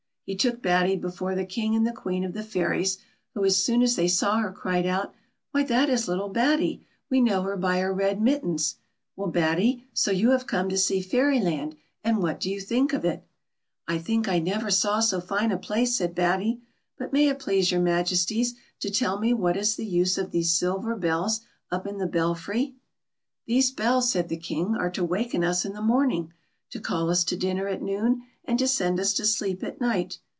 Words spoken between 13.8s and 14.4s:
"I think I